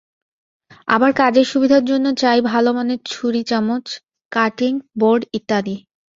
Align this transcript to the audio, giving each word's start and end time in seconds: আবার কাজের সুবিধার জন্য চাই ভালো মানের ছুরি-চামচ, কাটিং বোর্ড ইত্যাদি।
আবার 0.87 1.11
কাজের 1.13 1.45
সুবিধার 1.45 1.83
জন্য 1.85 2.05
চাই 2.13 2.39
ভালো 2.51 2.69
মানের 2.73 2.99
ছুরি-চামচ, 3.05 3.85
কাটিং 4.31 4.71
বোর্ড 4.99 5.21
ইত্যাদি। 5.33 5.75